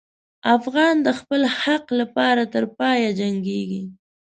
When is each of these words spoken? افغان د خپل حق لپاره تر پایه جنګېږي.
افغان 0.57 0.95
د 1.05 1.07
خپل 1.19 1.41
حق 1.61 1.85
لپاره 1.99 2.43
تر 2.53 2.63
پایه 2.77 3.09
جنګېږي. 3.19 3.83